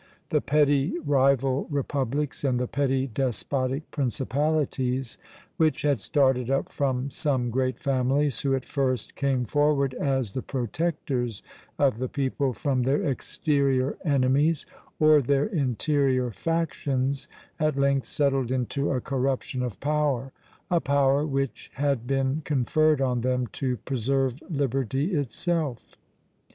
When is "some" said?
7.11-7.51